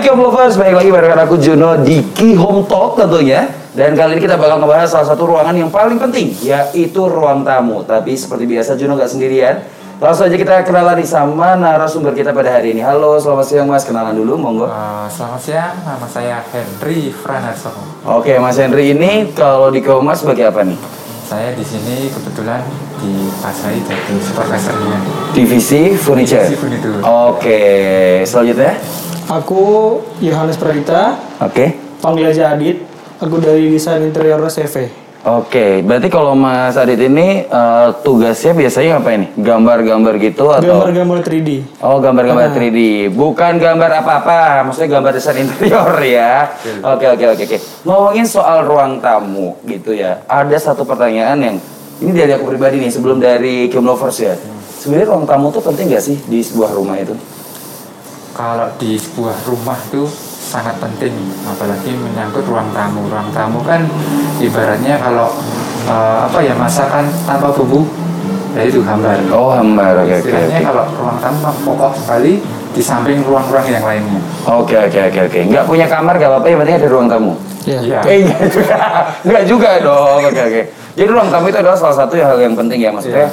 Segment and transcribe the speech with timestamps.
[0.00, 3.44] Hai Kiom Lovers, balik lagi bareng aku Juno di Ki Home Talk tentunya.
[3.76, 7.84] Dan kali ini kita bakal ngebahas salah satu ruangan yang paling penting Yaitu ruang tamu.
[7.84, 9.60] Tapi seperti biasa Juno gak sendirian.
[10.00, 12.80] Langsung aja kita kenalan nih sama narasumber kita pada hari ini.
[12.80, 14.72] Halo, selamat siang mas, kenalan dulu monggo.
[14.72, 17.68] Uh, selamat siang, nama saya Henry Franarso.
[18.08, 20.80] Oke Mas Henry ini kalau di Kiom Mas sebagai apa nih?
[21.28, 22.64] Saya di sini kebetulan
[23.04, 24.96] di Pasai jadi supervisornya.
[25.36, 26.48] Divisi Furniture?
[26.48, 27.04] Divisi Furniture.
[27.04, 27.60] Oke,
[28.24, 28.80] selanjutnya
[29.30, 29.62] Aku
[30.18, 32.82] Yohanes Pradita, Oke panggil aja Adit.
[33.20, 34.88] Aku dari desain interior CV.
[35.20, 39.28] Oke, berarti kalau Mas Adit ini eh, tugasnya biasanya apa ini?
[39.36, 40.64] Gambar-gambar gitu atau?
[40.64, 41.50] Gambar-gambar 3D.
[41.84, 43.12] Oh, gambar-gambar 3D.
[43.12, 46.48] Bukan gambar apa-apa, maksudnya gambar desain interior ya.
[46.80, 47.58] Oke, oke, oke, oke.
[47.84, 50.24] Ngomongin soal ruang tamu gitu ya.
[50.24, 51.56] Ada satu pertanyaan yang
[52.00, 54.34] ini dari aku pribadi nih sebelum dari Kim Lovers ya.
[54.80, 57.12] Sebenarnya ruang tamu tuh penting gak sih di sebuah rumah itu?
[58.40, 60.08] Kalau di sebuah rumah itu
[60.40, 61.12] sangat penting,
[61.44, 63.04] apalagi menyangkut ruang tamu.
[63.12, 63.84] Ruang tamu kan
[64.40, 65.28] ibaratnya kalau
[65.84, 67.84] uh, apa ya masakan tanpa bumbu,
[68.56, 69.20] ya itu hambar.
[69.28, 69.92] Oh, hambar.
[70.08, 70.66] Oke, oke, Istilahnya oke.
[70.72, 72.40] kalau ruang tamu pokok sekali
[72.72, 74.20] di samping ruang-ruang yang lainnya.
[74.48, 75.40] Oke, oke, oke, oke.
[75.44, 77.32] Nggak punya kamar gak apa-apa, yang penting ada ruang tamu.
[77.68, 77.78] Ya.
[77.84, 78.00] Iya.
[78.08, 78.76] Eh, enggak juga.
[79.28, 80.20] Enggak juga dong.
[80.24, 80.62] Oke, oke.
[80.96, 83.28] Jadi ruang tamu itu adalah salah satu hal yang penting ya maksudnya.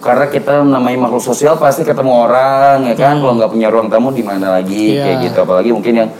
[0.00, 3.20] Karena kita namanya makhluk sosial pasti ketemu orang ya kan.
[3.20, 5.04] Kalau nggak punya ruang tamu di mana lagi Iya.
[5.04, 5.38] kayak gitu.
[5.44, 6.10] Apalagi mungkin yang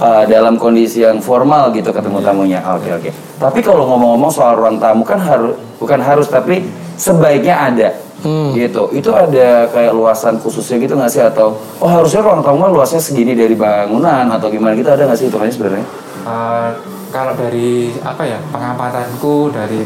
[0.00, 2.60] uh, dalam kondisi yang formal gitu ketemu tamunya.
[2.64, 3.10] Oke, oke.
[3.36, 6.64] Tapi kalau ngomong-ngomong soal ruang tamu kan harus bukan harus tapi
[6.96, 7.88] sebaiknya ada.
[8.24, 8.56] Hmm.
[8.56, 8.88] Gitu.
[8.96, 13.36] Itu ada kayak luasan khususnya gitu nggak sih atau oh harusnya ruang tamu luasnya segini
[13.36, 15.86] dari bangunan atau gimana gitu ada nggak sih hitungannya sebenarnya?
[16.24, 16.72] Uh,
[17.12, 19.84] kalau dari apa ya pengamatanku dari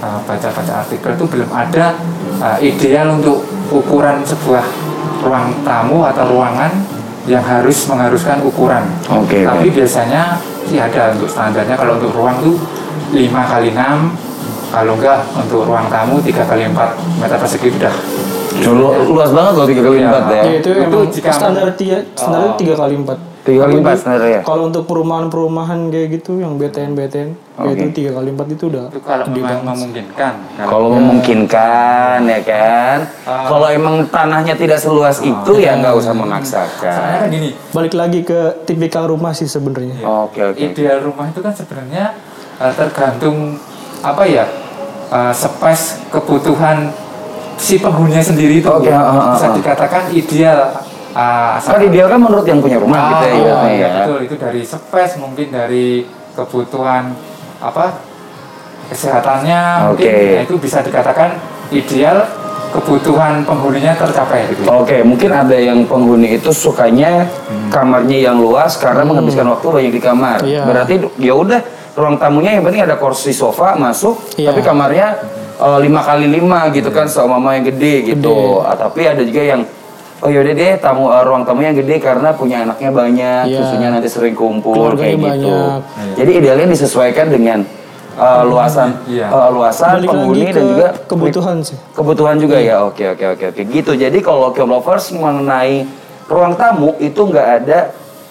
[0.00, 1.96] uh, baca-baca artikel itu belum ada
[2.40, 4.64] uh, ideal untuk ukuran sebuah
[5.20, 6.70] ruang tamu atau ruangan
[7.26, 8.86] yang harus mengharuskan ukuran.
[9.10, 9.74] Oke, Tapi oke.
[9.74, 12.54] biasanya sih ada untuk standarnya kalau untuk ruang tuh
[13.10, 17.94] 5 kali 6 kalau enggak untuk ruang tamu 3 kali 4 meter persegi udah.
[18.56, 20.08] Lu, luas banget loh tiga kali Iya.
[20.08, 20.42] empat ya.
[20.42, 23.18] Ya, itu, Itu jika- standar tiga, standar tiga kali empat.
[23.46, 24.40] Tiga kali empat standar ya?
[24.42, 28.90] Kalau untuk perumahan-perumahan kayak gitu, yang BTN BTN, ya itu tiga kali empat itu udah.
[28.90, 30.32] Itu kalau memang memungkinkan.
[30.66, 32.98] Kalau memungkinkan ya kan.
[33.22, 33.46] Ah.
[33.46, 36.98] Kalau emang tanahnya tidak seluas itu ya nggak usah Soalnya memaksakan.
[37.22, 40.02] kan gini, Balik lagi ke tipikal rumah sih sebenarnya.
[40.02, 40.58] Oke oke.
[40.58, 42.18] ideal rumah itu kan sebenarnya
[42.58, 43.62] uh, tergantung
[44.02, 44.44] apa ya
[45.14, 46.90] uh, space kebutuhan
[47.56, 49.54] si penghuninya sendiri itu Oke, ah, ah, bisa ah.
[49.56, 50.58] dikatakan ideal
[51.16, 53.32] uh, Kan ideal kan menurut yang punya rumah Ah, gitu ya.
[53.32, 53.88] iya, iya, ya.
[54.04, 56.04] betul itu dari space mungkin dari
[56.36, 57.16] kebutuhan
[57.56, 57.96] apa
[58.86, 59.60] kesehatannya
[59.90, 60.14] mungkin Oke.
[60.36, 61.34] nah, itu bisa dikatakan
[61.72, 62.22] ideal
[62.70, 64.68] kebutuhan penghuninya tercapai gitu.
[64.68, 67.24] Oke, mungkin ada yang penghuni itu sukanya
[67.72, 70.38] kamarnya yang luas karena menghabiskan waktu banyak di kamar.
[70.44, 70.62] Iya.
[70.66, 71.60] Berarti ya udah
[71.96, 74.52] ruang tamunya yang penting ada kursi sofa masuk, Iya.
[74.52, 75.08] tapi kamarnya
[75.56, 78.60] eh, lima kali lima gitu kan sama mama yang gede gitu.
[78.60, 79.64] Ah, tapi ada juga yang
[80.16, 83.58] oh yaudah deh tamu eh, ruang tamunya yang gede karena punya anaknya banyak, Iya.
[83.58, 85.50] susunya nanti sering kumpul Keluarganya kayak gitu.
[85.52, 85.78] banyak.
[86.16, 87.58] Jadi idealnya disesuaikan dengan
[88.16, 89.28] eh, luasan Iya.
[89.28, 91.76] eh, luasan Balik penghuni lagi dan ke juga kebutuhan sih.
[91.92, 93.92] Kebutuhan juga ya, oke oke oke oke gitu.
[93.92, 95.84] Jadi kalau Kiom Lovers mengenai
[96.26, 97.78] ruang tamu itu nggak ada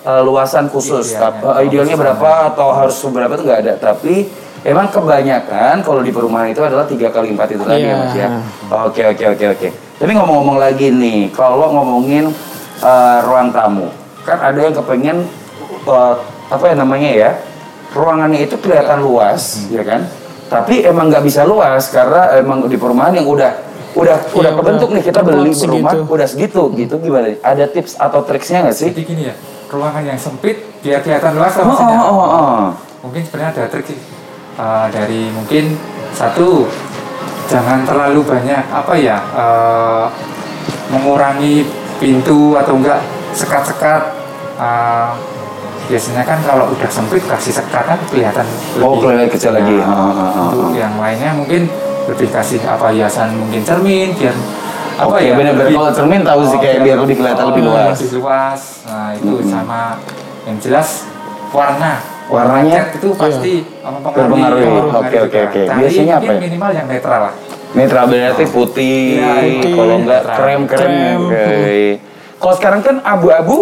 [0.04, 1.32] uh, luasan khusus, Idealnya.
[1.32, 3.74] Tap- uh, idealnya berapa atau harus berapa itu nggak ada.
[3.80, 4.26] Tapi
[4.62, 7.96] emang kebanyakan kalau di perumahan itu adalah tiga kali empat itu tadi ya Iya.
[7.96, 8.28] mas ya.
[8.84, 9.70] Oke oke oke oke.
[9.96, 12.28] Tapi ngomong-ngomong lagi nih, kalau ngomongin
[12.84, 13.88] uh, ruang tamu,
[14.28, 15.24] kan ada yang kepengen
[15.88, 16.20] uh,
[16.52, 17.30] apa ya namanya ya,
[17.96, 20.04] ruangannya itu kelihatan luas, ya kan?
[20.52, 23.56] Tapi emang nggak bisa luas karena emang di perumahan yang udah
[23.96, 25.98] udah udah Iya, kebentuk udah nih kita beli rumah segitu.
[26.12, 27.32] udah segitu gitu gimana?
[27.40, 28.92] Ada tips atau triksnya nggak sih?
[28.92, 29.36] Jadi gini ya,
[29.72, 32.62] ruangan yang sempit biar kelihatan luas Oh, oh, oh, oh.
[33.08, 34.00] Mungkin sebenarnya ada trik sih.
[34.56, 35.80] Uh, dari mungkin
[36.16, 36.68] satu
[37.46, 40.06] jangan terlalu banyak apa ya uh,
[40.90, 41.66] mengurangi
[41.98, 43.00] pintu atau enggak
[43.32, 44.02] sekat-sekat.
[44.56, 45.12] Uh,
[45.86, 48.42] biasanya kan kalau udah sempit kasih sekat kan kelihatan
[48.80, 49.78] Oh, kelihatan kecil lagi.
[49.78, 51.70] Nah, Ah, ah, ah, untuk yang lainnya mungkin
[52.06, 54.34] lebih kasih apa hiasan mungkin cermin biar
[54.96, 55.68] apa Oke, ya benar-benar.
[55.68, 57.98] lebih- Kalau cermin tahu sih kayak biar lebih kelihatan lebih Oh, luas.
[57.98, 59.46] lebih luas nah itu Mm-mm.
[59.46, 59.80] sama
[60.46, 60.90] yang jelas
[61.52, 61.92] warna
[62.26, 62.80] Warnanya?
[62.82, 64.66] Cat itu pasti mempengaruhi Berpengaruhi.
[64.66, 65.62] mempengaruhi Oke, oke, oke.
[65.64, 66.40] Cari Biasanya apa ya?
[66.40, 67.34] minimal yang netral lah
[67.76, 69.74] Netral berarti putih, Iya, putih.
[69.76, 70.80] kalau enggak krem-krem.
[70.80, 71.20] Krem.
[71.22, 71.46] Oke.
[72.36, 73.58] Kalau sekarang kan abu-abu,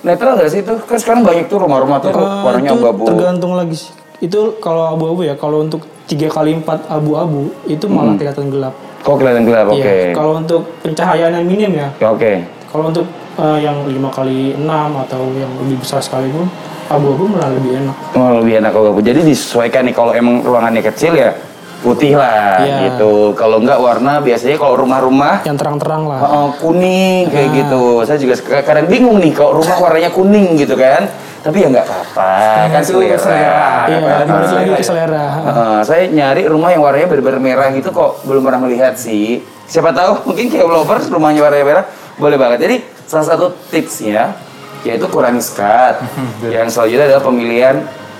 [0.00, 0.74] netral nggak sih itu?
[0.80, 3.04] Kan sekarang banyak tuh rumah-rumah tuh Eh, warnanya abu-abu.
[3.04, 3.92] tergantung lagi sih.
[4.18, 8.72] Itu kalau abu-abu ya, kalau untuk tiga kali empat abu-abu itu malah kelihatan gelap.
[8.98, 9.66] Kok kelihatan gelap?
[9.68, 9.74] Iya.
[9.76, 9.96] Oke.
[10.10, 12.32] Kalau untuk pencahayaan yang minim ya, Ya, Oke.
[12.66, 13.04] kalau untuk
[13.38, 14.66] eh, yang 5 kali 6
[14.98, 16.50] atau yang lebih besar sekalipun
[16.88, 17.96] abu-abu malah lebih enak.
[18.12, 21.30] Oh, lebih enak kalau Jadi disesuaikan nih kalau emang ruangannya kecil ya
[21.78, 22.90] putih lah Iya.
[22.90, 23.30] gitu.
[23.32, 26.20] Kalau enggak warna biasanya kalau rumah-rumah Yang terang-terang lah.
[26.20, 27.54] oh, kuning kayak Ah.
[27.54, 27.82] gitu.
[28.02, 31.06] Saya juga kadang bingung nih kalau rumah warnanya kuning gitu kan.
[31.38, 32.30] Tapi ya nggak apa-apa
[32.66, 33.14] kan Itu selera.
[33.16, 33.68] selera.
[33.86, 35.26] Iya, balik lagi ke selera.
[35.46, 39.38] Ah, saya nyari rumah yang warnanya benar-benar merah gitu kok belum pernah melihat sih.
[39.64, 41.84] Siapa tahu mungkin kayak lovers rumahnya warnanya merah
[42.16, 42.58] boleh banget.
[42.58, 42.76] Jadi
[43.08, 44.36] salah satu tipsnya
[44.84, 45.98] yaitu kurangi skat.
[46.54, 47.76] yang selanjutnya adalah pemilihan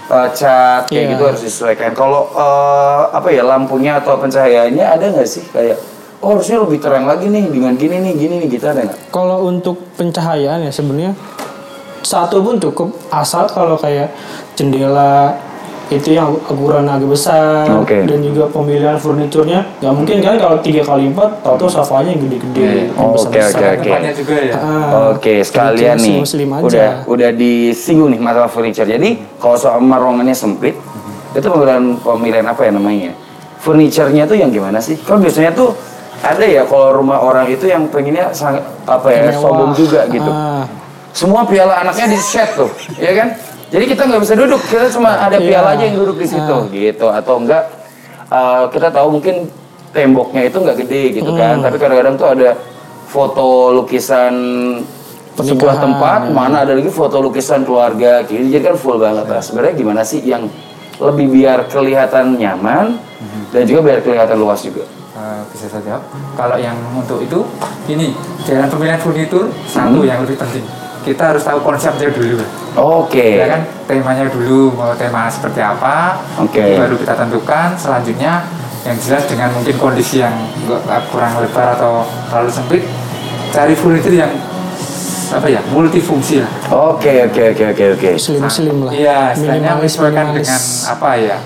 [0.08, 1.10] uh, cat kayak Iya.
[1.14, 1.92] gitu harus disesuaikan.
[1.92, 5.76] Kalau uh, apa ya lampunya atau pencahayaannya ada nggak sih kayak
[6.18, 9.12] oh harusnya lebih terang lagi nih dengan gini nih gini nih gitu ada nggak?
[9.12, 11.12] Kalau untuk pencahayaan ya sebenarnya
[12.02, 14.10] satu pun cukup asal kalau kayak
[14.56, 15.36] jendela
[15.88, 18.04] itu yang ukuran agak besar Oke.
[18.04, 22.60] dan juga pemilihan furniturnya nggak mungkin kan kalau tiga kali empat tahu sofanya yang gede-gede
[22.84, 23.56] yang Oh, oke, besar-besar.
[23.56, 23.88] oke, oke.
[23.88, 24.54] Tempatnya juga ya.
[24.54, 26.64] Ah, Oke, sekalian furniture nih muslim aja.
[26.68, 28.84] udah udah disinggung nih masalah furniture.
[28.84, 30.76] Jadi kalau soal ruangannya sempit,
[31.30, 33.10] itu pemilihan pemilihan apa ya namanya?
[33.58, 35.00] Furniturnya tuh yang gimana sih?
[35.00, 35.72] Kan biasanya tuh
[36.18, 39.40] ada ya kalau rumah orang itu yang pengennya sangat apa ya Mewah.
[39.40, 40.28] sombong juga gitu.
[40.28, 40.68] Ah,
[41.10, 43.28] Semua piala anaknya di set tuh, ya kan?
[43.68, 45.48] Jadi kita nggak bisa duduk, kita cuma ada Iya.
[45.52, 47.06] piala aja yang duduk di situ, gitu.
[47.12, 47.68] Atau enggak
[48.32, 49.44] uh, kita tahu mungkin
[49.92, 52.56] temboknya itu nggak gede gitu kan, tapi kadang-kadang tuh ada
[53.08, 54.34] foto lukisan
[55.38, 56.34] sebuah tempat, ya.
[56.34, 58.40] mana ada lagi foto lukisan keluarga, gitu.
[58.40, 59.28] Jadi kan full banget.
[59.28, 60.48] Nah, sebenarnya gimana sih yang
[60.98, 62.98] lebih biar kelihatan nyaman
[63.54, 64.82] dan juga biar kelihatan luas juga?
[65.18, 66.02] Eh, bisa jawab.
[66.38, 67.42] Kalau yang untuk itu,
[67.90, 68.14] ini
[68.46, 70.62] dalam pemilihan furnitur satu yang lebih penting.
[71.08, 72.44] Kita harus tahu konsepnya dulu.
[72.76, 73.40] Oke.
[73.40, 76.20] Ya kan, temanya dulu mau tema seperti apa.
[76.36, 76.76] Oke.
[76.76, 77.72] Baru kita tentukan.
[77.80, 78.44] Selanjutnya
[78.84, 80.36] yang jelas dengan mungkin kondisi yang
[81.08, 82.82] kurang lebar atau terlalu sempit,
[83.50, 84.32] cari furnitur yang
[85.28, 86.52] apa ya multifungsi lah.
[86.92, 88.10] Oke, oke, oke, oke, oke.
[88.16, 91.38] muslim-muslim lah Iya, istilahnya minimalis menyesuaikan minimalis dengan apa ya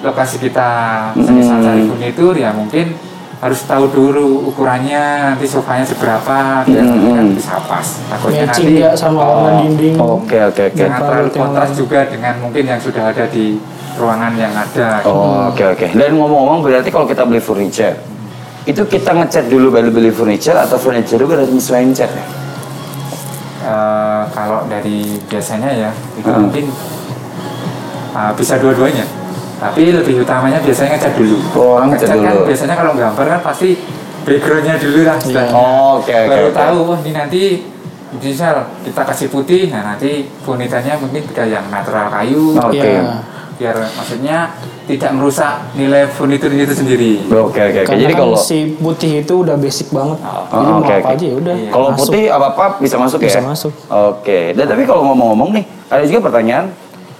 [0.00, 0.68] lokasi kita
[1.12, 1.32] Hmm.
[1.36, 2.96] misal cari furnitur ya mungkin
[3.44, 7.36] harus tahu dulu ukurannya nanti sofanya seberapa biar Hmm, kan hmm.
[7.36, 10.78] bisa pas takutnya matching nanti sama warna oh, dinding Oke, oke, oke.
[10.80, 13.60] jangan terlalu kontras juga dengan mungkin yang sudah ada di
[14.00, 15.86] ruangan yang ada Oh, oke oke.
[15.92, 17.94] Dan ngomong-ngomong berarti kalau kita beli furniture,
[18.64, 22.24] itu kita ngecat dulu baru beli furniture atau furniture juga harus nyesuaiin cat ya?
[23.64, 26.48] Eh, kalau dari biasanya ya itu Hmm.
[26.48, 26.68] mungkin
[28.12, 29.04] uh, bisa dua-duanya
[29.64, 32.42] tapi lebih utamanya biasanya ngecat dulu Oh, orang ngecat kan dulu.
[32.44, 33.68] biasanya kalau gambar kan pasti
[34.20, 35.52] backgroundnya dulu lah istilahnya.
[35.52, 36.56] Oh, oke, oke, baru oke.
[36.56, 37.42] tahu wah ini nanti
[38.14, 42.78] misal kita kasih putih nah nanti furniturnya mungkin kita yang natural kayu Oke.
[42.78, 43.18] Iya.
[43.54, 44.50] biar maksudnya
[44.84, 47.90] tidak merusak nilai furnitur itu sendiri Oke oke oke.
[47.92, 50.18] Jadi kan kalau si putih itu udah basic banget.
[50.20, 51.14] Oh, Jadi mau oke, apa oke.
[51.14, 51.54] aja ya udah.
[51.70, 53.42] kalau putih apa apa bisa masuk Bisa ya?
[53.42, 53.72] masuk.
[53.88, 54.38] Oke.
[54.52, 56.66] Dan tapi kalau ngomong-ngomong nih, ada juga pertanyaan.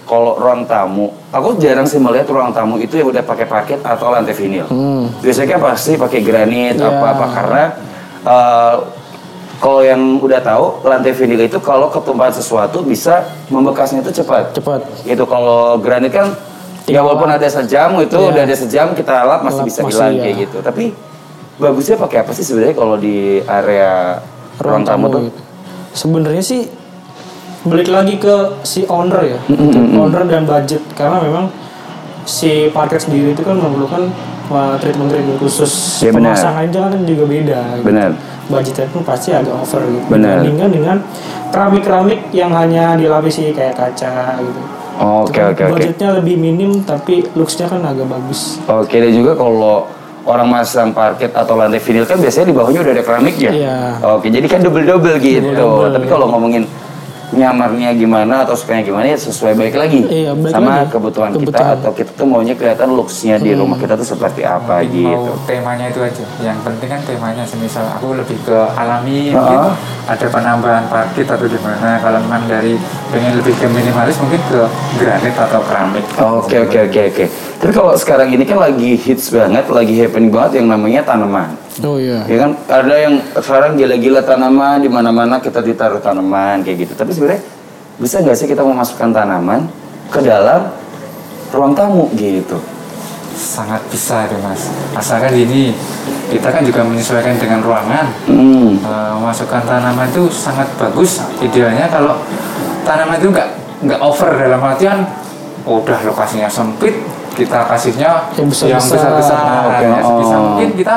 [0.05, 4.13] Kalau ruang tamu, aku jarang sih melihat ruang tamu itu yang udah pakai parket atau
[4.13, 4.69] lantai vinil.
[4.69, 5.09] Hmm.
[5.17, 6.93] Biasanya kan pasti pakai granit Ya.
[6.93, 7.63] apa-apa karena
[8.21, 8.75] eh,
[9.57, 14.53] kalau yang udah tahu lantai vinil itu kalau ketumpahan sesuatu bisa membekasnya itu cepat.
[14.53, 14.85] Cepat.
[15.01, 16.37] Gitu kalau granit kan
[16.85, 18.29] ya walaupun ada sejam itu Iya.
[18.29, 20.21] udah ada sejam kita lap masih Lap bisa masih, hilang iya.
[20.21, 20.57] kayak gitu.
[20.61, 20.83] Tapi
[21.57, 24.21] bagusnya pakai apa sih sebenarnya kalau di area
[24.61, 25.21] ruang, tamu, tuh?
[25.33, 25.41] gitu.
[25.97, 26.69] Sebenarnya sih
[27.65, 29.97] balik lagi ke si owner ya, Mm-mm.
[29.97, 31.49] owner dan budget karena memang
[32.23, 34.09] si parket sendiri itu kan memerlukan
[34.49, 36.33] uh, treatment-treatment khusus Iya, benar.
[36.33, 37.59] pemasangannya kan juga beda.
[37.75, 37.85] gitu.
[37.85, 38.09] Benar.
[38.45, 40.05] Budgetnya pun pasti agak over gitu.
[40.05, 40.41] Benar.
[40.41, 40.97] Dibandingkan dengan
[41.49, 44.61] keramik-keramik yang hanya dilapisi kayak kaca gitu.
[44.95, 45.73] Oke Itu kan oke oke.
[45.75, 48.61] Budgetnya lebih minim tapi looks-nya kan agak bagus.
[48.65, 49.89] Oke dan juga kalau
[50.25, 53.51] orang masang parket atau lantai vinil kan biasanya di bawahnya udah ada keramiknya.
[53.51, 53.77] Iya.
[54.17, 55.41] Oke jadi kan double double gitu.
[55.41, 55.93] Double-double.
[55.93, 56.63] Tapi kalau ngomongin
[57.31, 60.91] nyamarnya gimana atau sukanya gimana ya sesuai baik lagi Iya, balik sama lagi.
[60.91, 61.75] kebutuhan, kita Kebutuhan.
[61.75, 65.09] atau kita tuh maunya kelihatan looksnya di rumah kita tuh seperti apa Mungkin gitu.
[65.09, 69.35] mau temanya itu aja yang penting kan temanya semisal aku lebih ke alami Ah.
[69.35, 69.59] mungkin
[70.05, 72.77] ada penambahan parkit atau gimana kalau memang dari
[73.09, 74.61] pengen lebih ke minimalis mungkin ke
[74.95, 77.25] granit atau keramik Oke oke oke oke.
[77.57, 81.49] Tapi kalau sekarang ini kan lagi hits banget, lagi happening banget yang namanya tanaman.
[81.83, 82.23] Oh iya.
[82.29, 86.93] Ya kan ada yang sekarang gila-gila tanaman di mana-mana kita ditaruh tanaman kayak gitu.
[86.95, 87.43] Tapi sebenarnya
[87.99, 89.67] bisa nggak sih kita memasukkan tanaman
[90.07, 90.71] ke dalam
[91.51, 92.59] ruang tamu gitu?
[93.35, 95.75] sangat bisa itu mas asalkan ini
[96.31, 98.79] kita kan juga menyesuaikan dengan ruangan Hmm.
[98.79, 102.15] Eh, memasukkan tanaman itu sangat bagus idealnya kalau
[102.87, 103.49] tanaman itu nggak
[103.83, 105.03] nggak over dalam artian
[105.67, 106.95] oh, udah lokasinya sempit
[107.35, 108.79] kita kasihnya Yang besar-besar.
[108.95, 110.41] besar besar Oke, ya, sebisa oh.
[110.55, 110.95] mungkin kita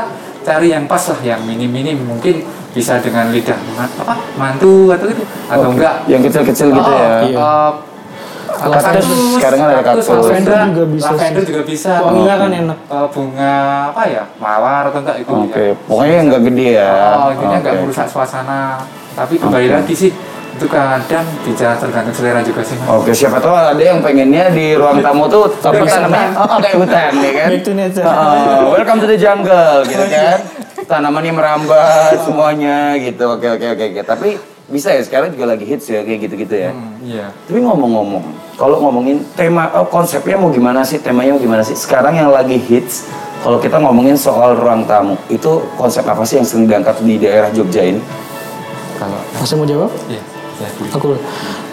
[0.49, 2.41] cari yang pas lah yang minim minim mungkin
[2.73, 3.59] bisa dengan lidah
[4.01, 5.77] apa mantu atau gitu atau Oke.
[5.77, 7.09] enggak Yang kecil-kecil gitu Oh, ya.
[7.21, 7.37] Iya.
[7.45, 7.71] eh,
[8.59, 9.07] Kaktus,
[9.39, 10.07] sekarang kan ada kaktus.
[10.09, 12.79] Lavender lavender juga bisa lavender juga bisa Wanginya kan enak.
[12.89, 13.55] Eh, bunga
[13.93, 15.75] apa ya mawar atau enggak itu Oke, ya.
[15.85, 16.91] pokoknya yang nggak gede ya.
[17.15, 17.83] Oh, intinya nggak Oke.
[17.85, 18.61] merusak suasana.
[19.15, 19.75] Tapi kembali Oke.
[19.79, 20.11] lagi sih,
[20.59, 22.91] itu kadang bisa tergantung selera juga sih mas.
[22.91, 26.11] Oke, siapa tahu ada yang pengennya di ruang tamu tuh senang.
[26.11, 26.29] namanya?
[26.35, 27.49] Oh, kayak hutan ya kan?
[27.55, 28.03] Back to nature.
[28.05, 30.43] Oh, welcome to the jungle gitu kan.
[30.85, 33.39] Tanamannya merambat semuanya gitu.
[33.39, 34.03] Oke, oke, oke, oke.
[34.03, 34.29] Tapi
[34.67, 36.71] bisa ya sekarang juga lagi hits ya kayak gitu-gitu ya.
[36.75, 37.27] Hmm, iya.
[37.47, 38.25] Tapi ngomong-ngomong,
[38.59, 40.99] kalau ngomongin tema oh, konsepnya mau gimana sih?
[40.99, 41.79] Temanya mau gimana sih?
[41.79, 43.07] Sekarang yang lagi hits
[43.47, 47.49] kalau kita ngomongin soal ruang tamu, itu konsep apa sih yang sering diangkat di daerah
[47.55, 48.03] Jogja ini?
[48.99, 49.91] Kalau Masih mau jawab?
[50.11, 50.19] iya,
[50.59, 50.69] ya.
[50.93, 51.15] Aku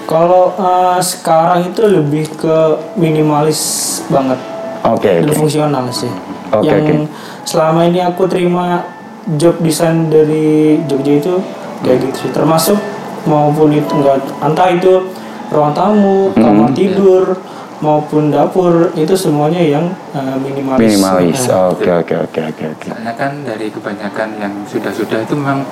[0.05, 2.57] kalau eh, sekarang itu lebih ke
[2.95, 3.59] minimalis
[4.07, 4.37] banget
[4.85, 5.37] Oke, dan oke.
[5.37, 6.11] fungsional sih.
[6.53, 7.09] Oke, yang
[7.41, 8.85] selama ini aku terima
[9.33, 11.33] job desain dari Jogja itu
[11.81, 12.29] kayak gitu sih.
[12.29, 12.77] Termasuk
[13.25, 15.09] maupun itu enggak entah itu
[15.49, 17.33] ruang tamu, Hmm, kamar tidur
[17.81, 20.85] maupun dapur itu semuanya yang eh, minimalis.
[20.85, 21.39] Minimalis.
[21.49, 22.87] Nah, Oke, oke, oke, oke, oke.
[22.93, 25.65] Karena kan dari kebanyakan yang sudah-sudah itu memang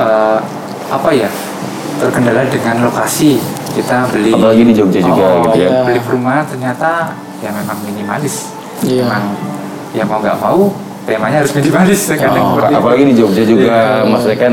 [0.00, 0.38] eh,
[0.88, 1.28] apa ya
[1.96, 3.38] terkendala dengan lokasi
[3.72, 5.68] kita beli Apalagi di Jogja juga Oh, gitu ya.
[5.68, 5.82] iya.
[5.84, 9.06] beli rumah ternyata ya memang minimalis Iya.
[9.06, 9.22] memang
[9.92, 10.60] ya mau nggak mau
[11.04, 14.08] temanya harus minimalis kadang Oh, apalagi di Jogja juga, Iya.
[14.08, 14.52] maksudnya kan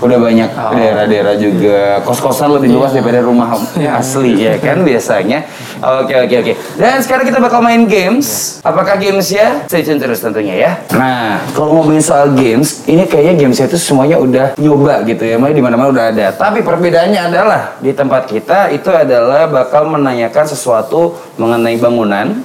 [0.00, 0.72] udah banyak Oh.
[0.72, 4.00] daerah-daerah juga kos-kosan lebih luas daripada rumah Iya.
[4.00, 5.44] asli ya kan biasanya.
[5.80, 6.52] Oke oke oke.
[6.76, 8.58] Dan sekarang kita bakal main games.
[8.60, 9.64] Apakah games ya?
[9.64, 10.70] Stay tune terus tentunya ya.
[10.92, 15.36] Nah, kalau ngomongin soal games, ini kayaknya games itu semuanya udah nyoba gitu ya.
[15.36, 16.26] Malah di mana-mana udah ada.
[16.32, 22.40] Tapi perbedaannya adalah di tempat kita itu adalah bakal menanyakan sesuatu mengenai bangunan,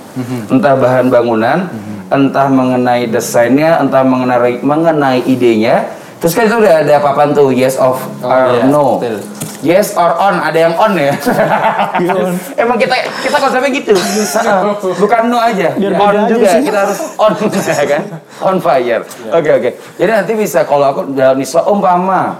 [0.48, 1.68] entah bahan bangunan,
[2.08, 6.04] entah mengenai desainnya, entah mengenai mengenai idenya.
[6.24, 8.98] Terus kan itu udah ada papan tuh yes of Oh, or iya, no.
[8.98, 9.18] betul.
[9.66, 11.10] Yes or on, ada yang on ya.
[12.62, 12.94] Emang kita
[13.26, 13.94] kita konsepnya gitu.
[15.02, 15.74] Bukan no aja.
[15.74, 16.70] Biar on juga sih.
[16.70, 17.34] kita harus on
[17.82, 18.02] ya kan?
[18.46, 19.02] On fire.
[19.34, 19.70] Oke oke.
[19.98, 22.38] Jadi nanti bisa kalau aku dalam misal umpama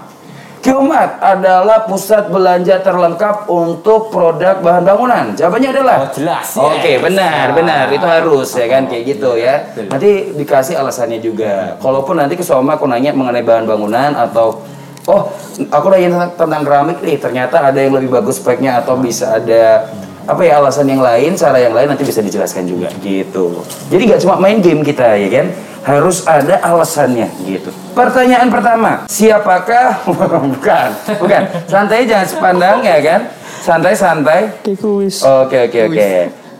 [0.66, 5.24] Qmat adalah pusat belanja terlengkap untuk produk bahan bangunan.
[5.38, 6.98] Jawabannya adalah Oh, jelas, Oke, yes.
[6.98, 7.86] benar, benar.
[7.94, 9.62] Itu harus ya kan kayak gitu ya.
[9.86, 11.78] Nanti dikasih alasannya juga.
[11.78, 14.66] Kalaupun nanti ke Soma aku nanya mengenai bahan bangunan atau
[15.06, 15.30] oh,
[15.70, 19.86] aku nanya tentang, tentang keramik nih, ternyata ada yang lebih bagus speknya atau bisa ada
[20.26, 23.62] apa ya alasan yang lain, cara yang lain nanti bisa dijelaskan juga gitu.
[23.88, 25.46] Jadi nggak cuma main game kita ya kan,
[25.86, 27.70] harus ada alasannya gitu.
[27.94, 30.02] Pertanyaan pertama, siapakah?
[30.10, 30.88] bukan,
[31.22, 31.42] bukan.
[31.70, 33.20] Santai jangan sepandang ya kan.
[33.62, 34.62] Santai-santai.
[35.26, 36.10] Oke oke oke.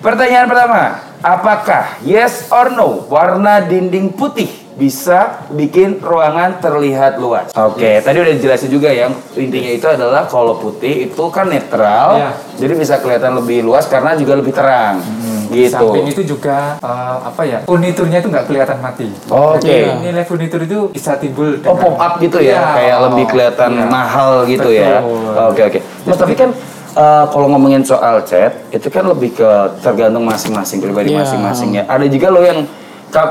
[0.03, 0.83] Pertanyaan pertama,
[1.23, 7.49] apakah yes or no warna dinding putih bisa bikin ruangan terlihat luas?
[7.57, 12.31] Oke, tadi udah dijelasin juga yang intinya itu adalah kalau putih itu kan netral, Iya.
[12.61, 15.01] jadi bisa kelihatan lebih luas karena juga lebih terang,
[15.49, 15.73] Di gitu.
[15.73, 19.09] samping itu juga eh, apa ya furniturnya itu nggak kelihatan mati.
[19.27, 19.65] Oke.
[19.65, 22.63] Jadi nilai furnitur itu bisa timbul Oh pop up gitu ya, Iya.
[22.77, 23.87] kayak lebih kelihatan Iya.
[23.89, 25.01] mahal gitu ya.
[25.01, 25.33] Betul.
[25.51, 25.79] Oke oke.
[26.05, 26.53] Mas tapi kan
[26.93, 31.25] eh, kalau ngomongin soal cat itu kan lebih ke tergantung masing-masing pribadi Iya.
[31.25, 31.83] masing-masing ya.
[31.85, 32.61] Ada juga loh yang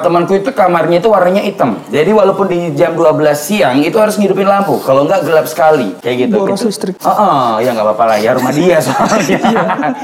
[0.01, 1.77] temanku itu kamarnya itu warnanya hitam.
[1.93, 4.81] Jadi walaupun di jam 12 siang itu harus ngidupin lampu.
[4.81, 6.35] Kalau enggak gelap sekali kayak gitu.
[6.41, 6.69] Boros Gitu.
[6.73, 6.95] listrik.
[7.05, 9.39] Oh, oh, ya nggak apa-apa lah ya rumah dia soalnya.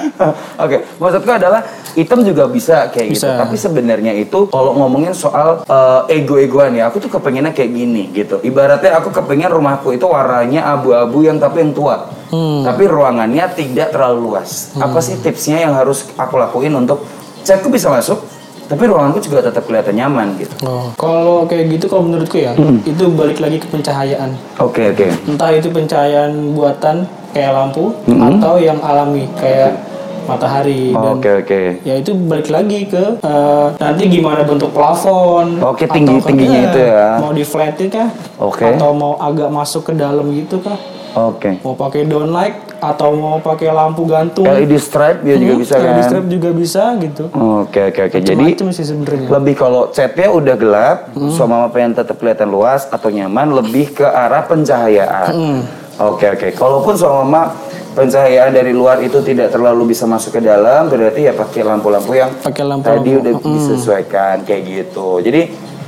[0.63, 1.65] Oke, maksudku adalah
[1.97, 3.25] hitam juga bisa kayak gitu.
[3.25, 3.41] Bisa.
[3.41, 8.37] Tapi sebenarnya itu kalau ngomongin soal eh, ego-egoan ya, aku tuh kepengennya kayak gini gitu.
[8.45, 12.11] Ibaratnya aku kepengen rumahku itu warnanya abu-abu yang tapi yang tua.
[12.31, 12.63] Hmm.
[12.63, 14.71] Tapi ruangannya tidak terlalu luas.
[14.79, 17.03] Apa sih tipsnya yang harus aku lakuin untuk
[17.43, 18.23] catku bisa masuk,
[18.71, 20.55] tapi ruanganku juga tetap kelihatan nyaman gitu.
[20.63, 22.79] Oh, kalau kayak gitu kalau menurutku ya, Hmm.
[22.81, 24.31] itu balik lagi ke pencahayaan.
[24.57, 25.11] Oke oke.
[25.27, 28.39] Entah itu pencahayaan buatan kayak lampu Mhm.
[28.39, 29.75] atau yang alami kayak
[30.21, 31.61] matahari dan Oke oke.
[31.81, 36.79] ya itu balik lagi ke eh, nanti gimana bentuk plafon Oke, atau tinggi- tingginya itu
[36.79, 37.17] ya.
[37.17, 38.63] mau di flatin kah Oke.
[38.69, 40.77] atau mau agak masuk ke dalam gitu kah
[41.11, 41.59] Oke.
[41.59, 45.85] mau pakai downlight atau mau pakai lampu gantung LED stripe dia juga Hmm, bisa LED
[45.85, 46.03] kan?
[46.03, 47.23] strip juga bisa gitu
[47.61, 48.17] Oke oke oke.
[48.17, 51.29] Jadi sih sebenarnya lebih kalau catnya udah gelap, Hmm.
[51.29, 55.29] so mama pengen tetap kelihatan luas atau nyaman, lebih ke arah pencahayaan.
[55.29, 55.59] Hmm.
[56.01, 56.47] Oke oke.
[56.51, 57.53] Kalaupun so mama
[57.91, 62.31] pencahayaan dari luar itu tidak terlalu bisa masuk ke dalam, berarti ya pakai lampu-lampu yang
[62.39, 63.03] Pakai lampu-lampu.
[63.03, 65.19] tadi udah disesuaikan kayak gitu.
[65.19, 65.41] Jadi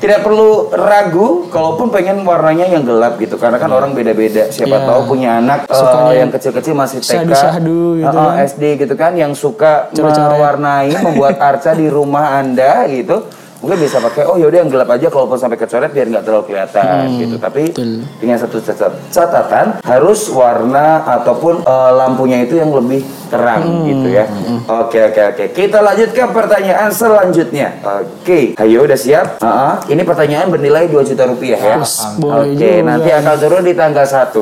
[0.04, 4.52] tidak perlu ragu, kalaupun pengen warnanya yang gelap gitu, karena kan orang beda-beda.
[4.52, 4.84] Siapa Iya.
[4.84, 7.32] tahu punya anak Sukanya yang kecil-kecil masih TK,
[8.04, 13.24] gitu eh, eh, SD gitu kan, yang suka mewarnai, membuat arca di rumah anda gitu.
[13.64, 17.04] Mungkin bisa pakai oh yaudah yang gelap aja kalaupun sampai kecoret biar nggak terlalu kelihatan
[17.16, 17.36] gitu.
[17.40, 18.04] Tapi betul.
[18.20, 23.00] dengan satu catat- catatan harus warna ataupun eh, lampunya itu yang lebih
[23.32, 24.28] terang gitu ya.
[24.68, 25.44] Oke oke oke.
[25.56, 27.80] Kita lanjutkan pertanyaan selanjutnya.
[27.82, 29.40] Oke, ayo udah siap?
[29.40, 31.76] Ah, Ini pertanyaan bernilai 2 juta rupiah ya.
[31.80, 32.84] Oke, juga.
[32.84, 34.36] nanti akan turun di tanggal 1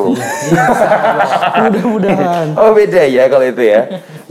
[1.61, 2.45] Mudah-mudahan.
[2.61, 3.81] Oh beda ya kalau itu ya.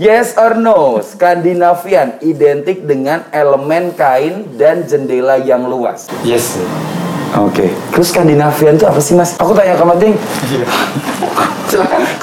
[0.01, 6.09] Yes or no, Skandinavian identik dengan elemen kain dan jendela yang luas.
[6.25, 6.57] Yes.
[7.37, 7.69] Oke.
[7.93, 9.37] Terus Skandinavian itu apa sih mas?
[9.37, 10.17] Aku tanya ke Mating.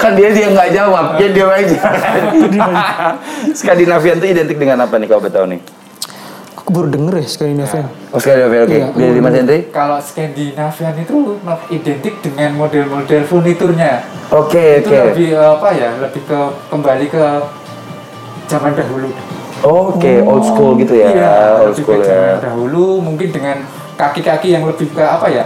[0.02, 1.78] kan dia dia nggak jawab, dia diam aja.
[3.54, 5.62] Skandinavian itu identik dengan apa nih kalau betul nih?
[6.58, 7.86] Aku baru denger ya Skandinavia.
[8.10, 8.74] Oh Skandinavian oke.
[8.74, 8.86] Iya.
[8.90, 9.58] Dari Mas Hendri?
[9.70, 11.16] Kalau Skandinavian itu
[11.70, 14.02] identik dengan model-model furniturnya.
[14.34, 15.14] Oke Itu oke.
[15.14, 15.94] lebih eh, apa ya?
[15.94, 16.38] Lebih ke
[16.74, 17.24] kembali ke
[18.48, 19.08] zaman dahulu.
[19.58, 21.08] Oke old school gitu ya.
[21.10, 22.36] Iya, old lebih school ke zaman ya.
[22.40, 23.56] dahulu mungkin dengan
[23.94, 25.44] kaki-kaki yang lebih ke apa ya?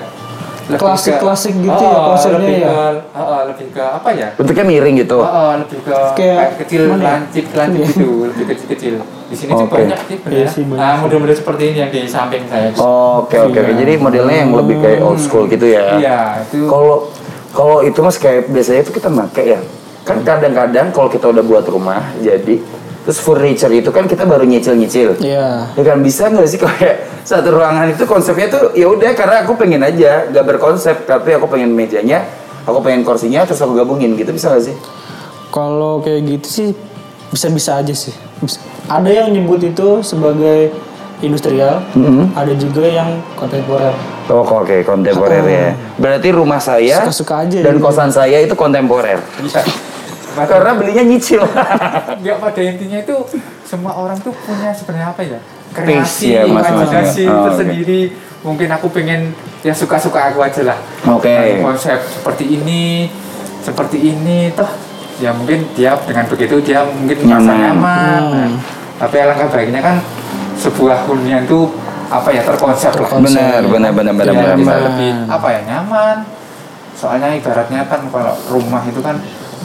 [0.62, 2.70] Ke- Klasik-klasik gitu ya, Oh, konsepnya lebih ya.
[2.70, 2.86] Ke,
[3.18, 4.28] oh, lebih ke apa ya?
[4.32, 5.18] Bentuknya miring gitu.
[5.18, 6.96] Oh, oh, lebih ke Kayak kecil ya?
[6.96, 7.88] lancip lancip Iya.
[7.90, 8.94] gitu, lebih kecil-kecil.
[9.26, 9.66] Di sini Oke.
[9.66, 10.46] banyak sih Iya benar.
[10.46, 12.68] sih, banyak Nah, model-model seperti ini yang di samping saya.
[12.70, 13.58] Oke oke oke.
[13.64, 13.80] Iya.
[13.80, 15.98] Jadi modelnya yang lebih kayak old school gitu ya.
[15.98, 17.10] Iya, itu Kalau
[17.50, 19.60] kalau itu mas kayak biasanya itu kita pakai ya.
[20.02, 22.62] Kan kadang-kadang kalau kita udah buat rumah jadi
[23.02, 25.18] terus furniture itu kan kita baru nyicil-nyicil.
[25.18, 25.66] Iya.
[25.74, 29.54] Ya kan bisa nggak sih kayak satu ruangan itu konsepnya tuh ya udah karena aku
[29.54, 32.22] pengen aja nggak berkonsep tapi aku pengen mejanya,
[32.62, 34.76] aku pengen kursinya terus aku gabungin gitu bisa nggak sih?
[35.48, 36.68] Kalau kayak gitu sih
[37.28, 38.14] bisa-bisa aja sih.
[38.38, 40.70] Bisa- Ada yang nyebut itu sebagai
[41.18, 42.34] industrial, Mhm.
[42.34, 43.94] ada juga yang kontemporer.
[44.26, 45.66] Oh oke kontemporer ya.
[45.94, 47.84] Berarti rumah saya Suka-suka aja dan gitu.
[47.84, 49.22] kosan saya itu kontemporer.
[50.32, 50.44] Iya.
[50.48, 51.42] Karena belinya nyicil.
[52.18, 53.16] Enggak pada intinya itu
[53.62, 55.40] semua orang tuh punya sebenarnya apa ya?
[55.72, 56.72] Kreasi, ya, masing-masing.
[56.76, 57.44] imajinasi Oh, oke.
[57.48, 58.02] tersendiri.
[58.42, 60.78] Mungkin aku pengen ya suka-suka aku aja lah.
[61.08, 61.30] Oke.
[61.30, 63.06] Dengan Konsep seperti ini,
[63.62, 64.68] seperti ini, toh
[65.22, 67.70] ya mungkin dia dengan begitu dia mungkin merasa Nyaman.
[67.70, 68.22] nyaman.
[68.34, 68.50] Nah,
[68.98, 69.96] tapi alangkah baiknya kan
[70.58, 71.70] sebuah hunian tuh
[72.10, 73.08] apa ya terkonsep lah.
[73.22, 74.56] Benar benar benar benar benar.
[74.58, 74.80] bisa benar.
[74.92, 76.16] lebih apa ya nyaman.
[76.92, 79.16] Soalnya ibaratnya kan kalau rumah itu kan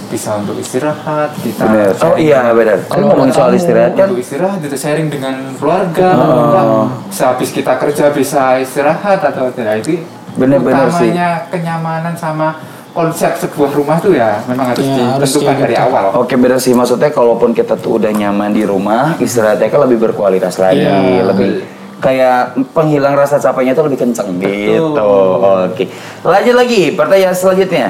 [0.07, 1.91] bisa untuk istirahat, kita Benar.
[1.93, 2.77] Oh sharing iya benar.
[2.85, 6.17] Kalau ngomongin soal istirahat kan untuk istirahat itu sharing dengan keluarga Oh.
[6.17, 6.65] atau enggak
[7.07, 10.01] bisa habis kita kerja bisa istirahat atau tidak itu
[10.33, 11.09] Bener-bener sih.
[11.09, 12.47] utamanya kenyamanan sama
[12.91, 15.85] konsep sebuah rumah tuh ya memang harus Ya, harus ditentukan kayak dari gitu.
[15.85, 20.01] awal Oke benar sih maksudnya kalaupun kita tuh udah nyaman di rumah istirahatnya kan lebih
[20.03, 21.25] berkualitas lagi Iya.
[21.25, 21.49] lebih
[21.97, 24.93] kayak penghilang rasa capeknya tuh lebih kenceng gitu.
[24.93, 25.89] Oke
[26.21, 27.89] lanjut lagi pertanyaan selanjutnya.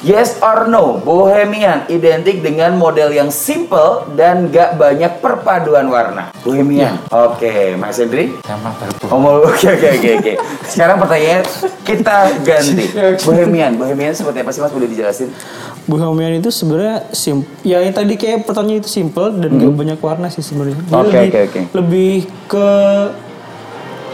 [0.00, 6.32] Yes or no, Bohemian identik dengan model yang simple dan gak banyak perpaduan warna.
[6.40, 6.96] Bohemian.
[7.12, 8.32] Oke, Mas Hendri.
[8.40, 10.32] baru Oh, oke oke oke oke.
[10.64, 11.42] Sekarang pertanyaan
[11.84, 12.86] kita ganti.
[13.26, 14.72] Bohemian, Bohemian seperti apa sih Mas?
[14.72, 15.28] Boleh dijelasin?
[15.84, 20.28] Bohemian itu sebenarnya sim ya yang tadi kayak pertanyaan itu simple dan gak banyak warna
[20.32, 20.76] sih sebenarnya.
[20.76, 21.02] Hmm.
[21.04, 21.60] Oke, oke, oke.
[21.76, 22.14] Lebih
[22.48, 22.68] ke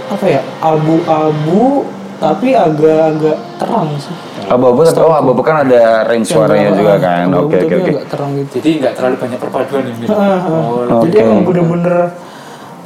[0.06, 0.40] apa ya?
[0.62, 1.84] Abu-abu
[2.16, 4.14] tapi agak-agak terang sih.
[4.46, 7.28] Abu-abu tapi oh abu-abu kan ada range suaranya juga kan.
[7.34, 7.90] Oke oke oke.
[7.92, 8.52] agak terang gitu.
[8.62, 10.40] jadi nggak terlalu banyak perpaduan ini Ah, ah.
[10.48, 11.10] oh, Oke.
[11.10, 11.96] Jadi emang bener-bener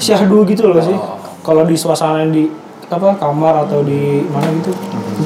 [0.01, 0.97] syahdu gitu loh sih.
[0.97, 1.21] Oh.
[1.41, 2.51] Kalau di suasana di
[2.91, 4.73] apa kamar atau di mana gitu.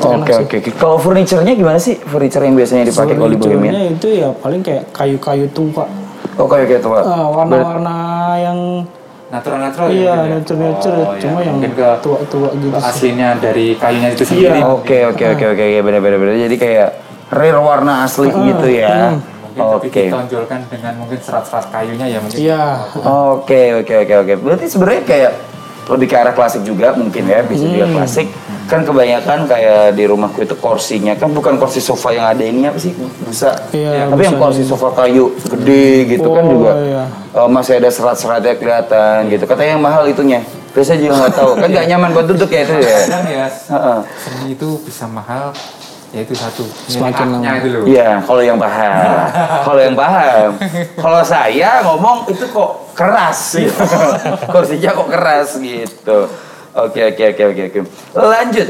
[0.05, 0.57] Oke oke.
[0.77, 1.97] Kalau furniture-nya gimana sih?
[1.97, 3.73] Furniture yang biasanya dipakai kalau di Bohemian?
[3.97, 5.89] Itu ya paling kayak kayu-kayu tua.
[6.37, 7.01] Oh kayak kayak tua.
[7.01, 7.97] Ah, warna-warna
[8.37, 8.59] yang
[9.27, 10.37] natural-natural iya mungkin ya?
[10.37, 11.21] nature-nature Oh, iya.
[11.21, 12.85] cuma yang mungkin ke tua-tua gitu sih.
[12.85, 14.67] aslinya dari kayunya itu sendiri Iya.
[14.67, 16.35] Oke oke oke oke oke benar benar benar.
[16.39, 16.89] Jadi kayak
[17.31, 19.17] rare warna asli gitu ya.
[19.41, 20.03] mungkin tapi Oke.
[20.05, 22.63] ditonjolkan dengan mungkin serat-serat kayunya ya mungkin Iya.
[23.01, 24.33] Oke oke oke oke.
[24.37, 25.33] Berarti sebenarnya kayak
[25.85, 27.95] lebih ke arah klasik juga mungkin ya, bisa juga Hmm.
[27.95, 28.27] klasik.
[28.65, 32.77] Kan kebanyakan kayak di rumahku itu kursinya kan bukan kursi sofa yang ada ini apa
[32.77, 32.97] sih?
[33.21, 33.53] Busa.
[33.71, 36.73] Iya, Tapi yang kursi sofa kayu gede gitu kan Oh, juga.
[36.79, 37.05] iya.
[37.35, 39.45] eh, masih ada serat-seratnya kelihatan gitu.
[39.45, 40.41] Katanya yang mahal itunya.
[40.71, 41.51] Biasanya juga nggak tahu.
[41.55, 42.99] Kan nggak nyaman buat duduk ya itu ya.
[43.01, 43.99] kadang ya Heeh.
[44.19, 45.53] seni itu bisa mahal
[46.11, 47.37] ya itu satu Semakin lama.
[47.37, 48.99] haknya itu loh Iya, kalau yang paham.
[49.63, 50.49] kalau yang paham.
[50.97, 53.83] Kalau saya ngomong itu kok keras gitu.
[54.55, 56.19] Kursinya kok keras gitu.
[56.75, 57.81] Oke, oke, oke, oke, oke.
[58.19, 58.69] Lanjut.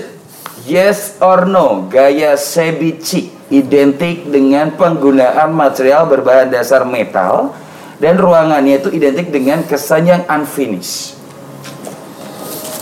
[0.68, 7.52] Yes or no, gaya ceviche identik dengan penggunaan material berbahan dasar metal
[8.00, 11.16] dan ruangannya itu identik dengan kesan yang unfinished.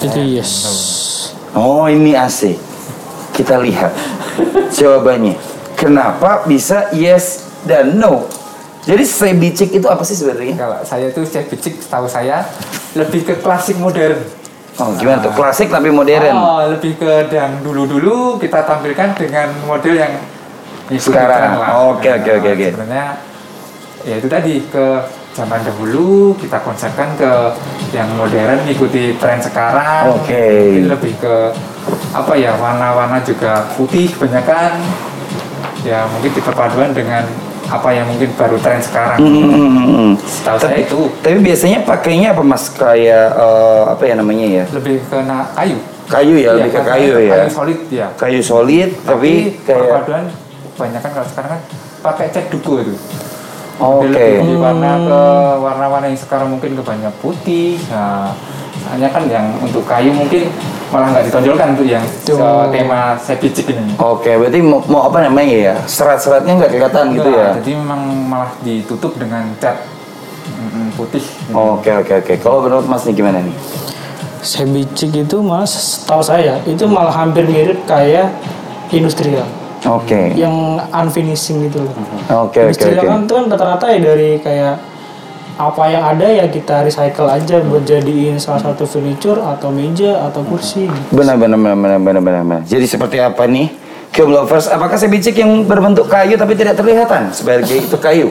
[0.02, 0.52] Jadi yes.
[1.54, 2.58] Oh, ini AC.
[3.30, 3.94] Kita lihat
[4.74, 5.38] jawabannya.
[5.78, 8.26] Kenapa bisa yes dan no?
[8.82, 10.58] Jadi ceviche itu apa sih sebenarnya?
[10.58, 12.42] kalau saya itu chef bicik tahu saya
[12.98, 14.41] lebih ke klasik modern
[14.80, 15.32] Oh, gimana tuh?
[15.36, 16.32] Klasik tapi modern.
[16.32, 20.12] Oh, lebih ke yang dulu-dulu kita tampilkan dengan model yang
[20.92, 21.56] Sekarang.
[21.96, 22.66] Oke, oke, oke, oke.
[22.76, 23.08] Sebenarnya
[24.02, 24.86] ya itu tadi ke
[25.32, 27.32] zaman dahulu kita konsepkan ke
[27.96, 30.12] yang modern ikuti tren sekarang.
[30.12, 30.36] Oke.
[30.36, 31.34] Mungkin lebih ke
[32.12, 34.76] apa ya warna-warna juga putih kebanyakan.
[35.82, 37.24] Ya mungkin diperpaduan dengan
[37.72, 39.16] apa yang mungkin baru tren sekarang.
[39.16, 40.12] Hmm, hmm, hmm, hmm.
[40.20, 42.68] Setahu saya Tapi, itu tapi biasanya pakainya apa mas?
[42.68, 44.64] Kayak eh, apa ya namanya ya?
[44.76, 45.18] lebih ke
[45.56, 45.78] kayu.
[46.12, 47.32] Kayu ya, Iya, lebih ke karena kayu ya.
[47.32, 48.06] Kayu solid ya.
[48.20, 49.32] Kayu solid, tapi
[49.64, 50.24] kayak perpaduan
[50.76, 51.60] kebanyakan kalau sekarang kan
[52.02, 52.94] pakai cat duku itu.
[53.80, 54.12] oke.
[54.12, 55.20] Dia lebih warna ke
[55.64, 57.80] warna-warna yang sekarang mungkin kebanyakan putih.
[57.88, 58.36] Nah,
[58.88, 60.50] hanya kan yang untuk kayu mungkin
[60.88, 62.36] malah nggak ditonjolkan untuk yang Tuh.
[62.36, 63.94] se- tema sepicik ini.
[63.96, 65.74] Oke, berarti mau, mau apa namanya ya?
[65.84, 67.50] Serat-seratnya nggak kelihatan gitu Enggak, ya?
[67.58, 69.76] Jadi memang malah ditutup dengan cat
[70.48, 71.24] mm, putih.
[71.50, 72.32] Oke, oke, oke.
[72.38, 73.56] Kalau menurut mas nih gimana nih?
[74.38, 78.26] Sebicik itu mas, tahu saya itu malah hampir mirip kayak
[78.90, 79.46] industrial
[79.82, 81.94] Oke, yang unfinishing gitu loh.
[82.28, 83.08] oke, oke, Industrial oke.
[83.08, 84.74] kan itu kan rata-rata ya dari kayak
[85.62, 90.42] apa yang ada ya kita recycle aja buat jadiin salah satu furniture atau meja atau
[90.42, 90.90] kursi.
[90.90, 91.10] gitu.
[91.14, 92.62] Benar, benar, benar, benar, benar, benar, benar.
[92.66, 93.70] Jadi seperti apa nih?
[94.10, 98.28] Cube lovers, apakah sebicik yang berbentuk kayu tapi tidak terlihatan sebagai itu kayu?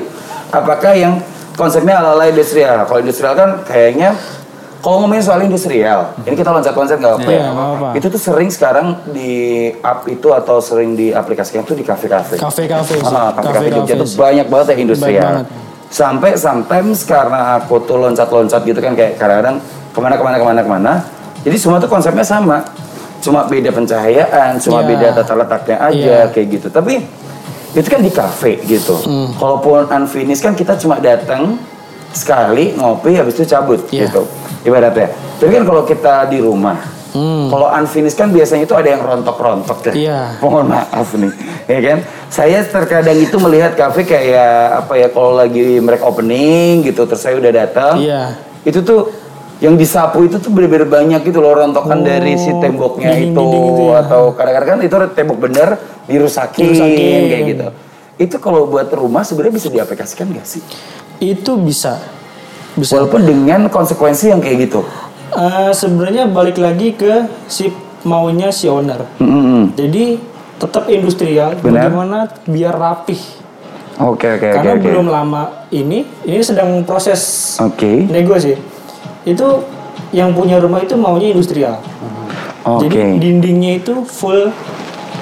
[0.51, 1.17] Apakah yang
[1.55, 2.85] konsepnya ala-ala industrial?
[2.85, 4.13] Kalau industrial kan kayaknya
[4.77, 7.41] kalau ngomongin soal industrial, ini kita loncat-loncat nggak apa Iya, ya?
[7.43, 7.87] nggak apa-apa.
[7.93, 9.31] Itu tuh sering sekarang di
[9.77, 12.37] up itu atau sering diaplikasikan tuh di kafe-kafe.
[12.37, 12.97] Kafe-kafe.
[13.01, 15.21] Ah, kafe-kafe Jogja tuh banyak banget ya industrial.
[15.41, 15.70] banget.
[15.91, 19.59] Sampai sometimes karena aku tuh loncat-loncat gitu kan kayak kadang-kadang
[19.91, 20.93] ke mana ke mana ke mana ke mana.
[21.43, 22.63] Jadi semua tuh konsepnya sama.
[23.21, 24.87] Cuma beda pencahayaan, cuma Iya.
[24.87, 26.31] beda tata letaknya aja Iya.
[26.31, 26.67] kayak gitu.
[26.71, 27.03] Tapi
[27.75, 28.95] itu kan di kafe gitu.
[29.03, 29.35] Hmm.
[29.35, 31.59] Kalaupun unfinished kan kita cuma datang
[32.11, 34.07] sekali ngopi habis itu cabut Iya.
[34.07, 34.23] gitu.
[34.63, 35.11] Ibaratnya.
[35.37, 36.79] Tapi kan kalau kita di rumah
[37.11, 37.51] Hmm.
[37.51, 40.07] kalau unfinished kan biasanya itu ada yang rontok-rontok deh.
[40.07, 40.39] Iya.
[40.39, 41.31] Mohon maaf nih,
[41.67, 41.97] ya kan?
[42.31, 47.35] Saya terkadang itu melihat kafe kayak apa ya kalau lagi mereka opening gitu, terus saya
[47.35, 47.99] udah datang.
[47.99, 48.39] Iya.
[48.63, 49.11] Itu tuh
[49.61, 53.83] yang disapu itu tuh bener-bener banyak gitu loh rontokan dari si temboknya itu dinding-dinding itu
[53.93, 54.01] ya.
[54.01, 55.69] atau kadang-kadang kan itu tembok bener
[56.09, 57.21] dirusakin, Dirusakin.
[57.29, 57.67] kayak gitu.
[58.17, 60.61] Itu kalau buat rumah sebenarnya bisa diaplikasikan gak sih?
[61.21, 62.01] Itu bisa.
[62.73, 62.97] Bisa.
[62.97, 64.81] Walaupun dengan konsekuensi yang kayak gitu.
[65.31, 67.71] Eh, sebenarnya balik lagi ke si
[68.03, 69.07] maunya si owner.
[69.15, 69.71] Mm-mm.
[69.79, 70.19] Jadi
[70.59, 71.87] tetap industrial, Benar.
[71.87, 73.21] bagaimana biar rapih.
[74.01, 74.83] Oke oke oke Karena oke.
[74.83, 78.09] belum lama ini, ini sedang proses Oke.
[78.09, 78.57] nego sih.
[79.23, 79.61] Itu
[80.11, 81.79] yang punya rumah itu maunya industrial.
[82.65, 82.89] Oke.
[82.89, 84.49] Jadi dindingnya itu full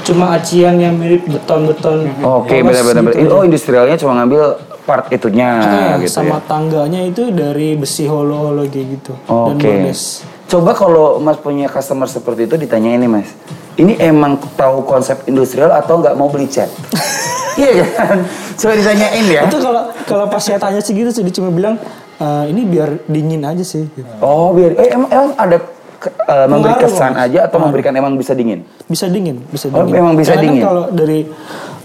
[0.08, 2.08] cuma acian yang mirip beton-beton.
[2.24, 3.14] Oke, polos benar-benar.
[3.14, 3.30] gitu.
[3.36, 4.58] Oh, industrialnya cuma ngambil
[4.90, 6.50] part itunya Nah, gitu sama ya.
[6.50, 10.26] tangganya itu dari besi holo-holo kayak gitu dan bordes.
[10.46, 13.30] Coba kalau Mas punya customer seperti itu ditanyain nih Mas.
[13.76, 16.66] Ini emang tahu konsep industrial atau nggak mau beli cat?
[17.56, 18.26] iya kan?
[18.58, 19.42] Coba ditanyain ya.
[19.46, 21.78] Itu kalau kalau pas saya tanya sih gitu sih dia cuma bilang
[22.18, 23.86] "Eh, ini biar dingin aja sih.
[23.88, 24.10] gitu.
[24.20, 25.58] Oh, biar eh, emang, emang ada
[25.96, 27.30] ke- eh, memberi kesan Mas.
[27.30, 28.66] aja atau memberikan emang bisa dingin?
[28.84, 29.94] Bisa dingin, bisa Oh, dingin.
[29.94, 30.64] memang bisa Karena kan dingin?
[30.66, 31.20] kalau dari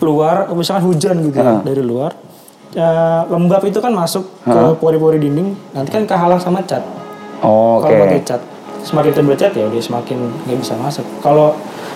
[0.01, 1.61] luar, misalkan hujan gitu ya, Heeh.
[1.63, 2.11] dari luar,
[2.75, 6.83] eh, lembab itu kan masuk ke pori-pori dinding, nanti kan kehalang sama cat.
[7.41, 7.89] Oh, Oke.
[7.89, 8.41] Kalau pakai cat,
[8.83, 11.05] semakin tebal cat ya udah semakin nggak bisa masuk.
[11.19, 11.55] Kalau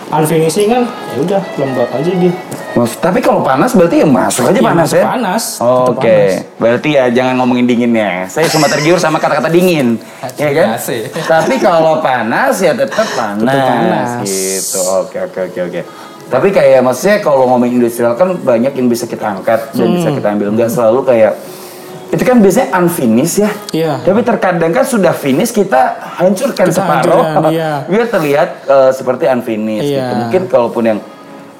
[0.09, 2.33] unfinishing kan ya udah lembab aja dia.
[2.71, 5.05] Mas- Tapi kalau panas berarti ya masuk aja Iya, panas masuk ya?
[5.07, 6.33] panas, Oke, tetap panas.
[6.57, 8.11] berarti ya jangan ngomongin dinginnya.
[8.25, 9.97] Saya cuma tergiur sama kata-kata dingin,
[10.35, 10.77] ya kan?
[11.25, 14.09] Tapi kalau panas ya tetap panas, panas.
[14.21, 14.79] gitu.
[15.01, 15.81] Oke, oke, oke, oke.
[16.29, 19.95] Tapi kayak maksudnya kalau ngomongin industrial kan banyak yang bisa kita angkat dan Hmm.
[19.97, 20.47] bisa kita ambil.
[20.53, 21.33] Enggak selalu kayak
[22.09, 23.51] itu kan biasanya unfinished ya.
[23.69, 23.93] Iya.
[24.01, 27.71] Tapi terkadang kan sudah finish kita hancurkan Kita separuh hancurkan, iya.
[27.89, 29.97] biar terlihat eh, seperti unfinished Iya.
[29.99, 30.13] gitu.
[30.19, 30.99] Mungkin kalaupun yang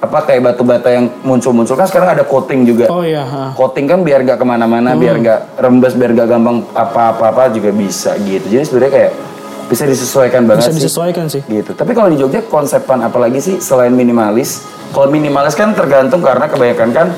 [0.00, 2.88] apa kayak batu-bata yang muncul-muncul kan sekarang ada coating juga.
[2.88, 3.52] Oh iya.
[3.52, 5.26] Coating kan biar gak ke mana-mana, biar Hmm.
[5.26, 8.48] gak rembes, biar gak gampang apa-apa juga bisa gitu.
[8.48, 9.12] Jadi sebenarnya kayak
[9.70, 10.78] bisa disesuaikan banget bisa sih.
[10.82, 11.42] disesuaikan sih.
[11.46, 11.70] Gitu.
[11.78, 14.66] Tapi kalau di Jogja konsepan apalagi sih selain minimalis?
[14.90, 17.08] Kalau minimalis kan tergantung karena kebanyakan kan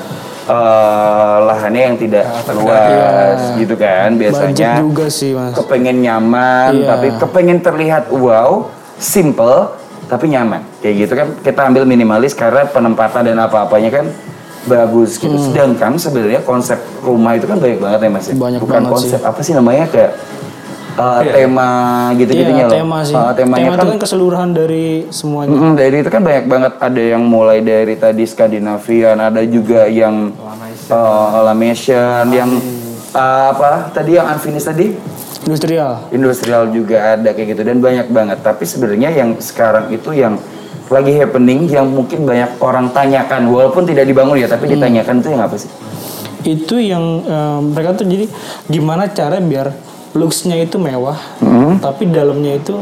[0.45, 4.77] eh, lahannya yang tidak luas gitu kan biasanya.
[4.77, 5.57] Budget juga sih mas.
[5.57, 6.87] Kepengen nyaman, Iya.
[6.93, 8.69] tapi kepengen terlihat wow,
[9.01, 9.73] simple
[10.05, 10.61] tapi nyaman.
[10.85, 14.05] Kayak gitu kan kita ambil minimalis karena penempatan dan apa-apanya kan
[14.63, 15.33] bagus gitu.
[15.33, 15.43] Hmm.
[15.49, 18.25] Sedangkan sebenarnya konsep rumah itu kan banyak banget ya Mas.
[18.29, 18.35] ya.
[18.37, 20.11] Banyak Bukan konsep apa sih namanya kayak
[20.95, 21.31] uh, Iya.
[21.33, 21.69] tema
[22.13, 22.73] gitu-gitunya Iya, loh.
[22.73, 23.15] tema sih.
[23.15, 25.51] Uh, temanya tema kan, itu kan keseluruhan dari semuanya.
[25.51, 30.31] Mm-mm, dari itu kan banyak banget ada yang mulai dari tadi Skandinavian, ada juga yang
[30.89, 32.49] uh, Lamation, yang
[33.11, 34.87] uh, apa tadi yang unfinished tadi
[35.43, 36.07] Industrial.
[36.09, 40.39] industrial juga ada kayak gitu dan banyak banget tapi sebenarnya yang sekarang itu yang
[40.87, 45.43] lagi happening yang mungkin banyak orang tanyakan walaupun tidak dibangun ya tapi ditanyakan itu yang
[45.43, 45.67] apa sih
[46.43, 48.31] Itu yang eh, mereka tuh jadi
[48.67, 49.75] gimana cara biar
[50.13, 51.77] looks-nya itu mewah, Hmm.
[51.77, 52.75] tapi dalamnya itu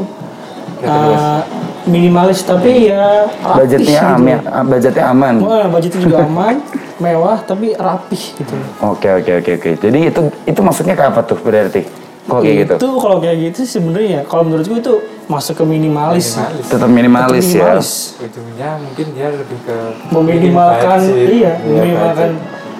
[0.79, 1.39] eh,
[1.83, 4.13] minimalis tapi ya rapih budgetnya gitu.
[4.13, 6.55] aman budgetnya aman Wah, budgetnya juga aman,
[6.97, 8.53] mewah tapi rapih gitu.
[8.79, 11.85] oke oke oke oke jadi itu itu maksudnya ke apa tuh berarti
[12.21, 14.93] kok kayak gitu Itu kalau kayak gitu sih sebenarnya kalau menurutku itu
[15.25, 16.37] masuk ke minimalis.
[16.37, 16.65] Minimalis.
[16.67, 17.89] tetap minimalis, Tetap ya minimalis.
[18.19, 19.77] ujungnya mungkin dia lebih ke
[20.11, 22.29] Meminimalkan iya, Iya, meminimalkan